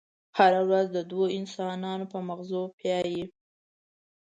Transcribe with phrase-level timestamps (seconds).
[0.37, 3.23] هره ورځ د دوو انسانانو په ماغزو پايي.